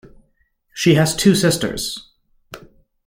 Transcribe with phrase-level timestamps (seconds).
[0.73, 2.09] She has two sisters.